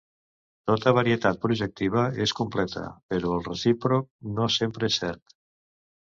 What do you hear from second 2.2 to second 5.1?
és completa, però el recíproc no sempre és